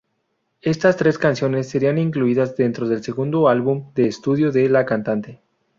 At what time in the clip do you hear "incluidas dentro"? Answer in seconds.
1.99-2.89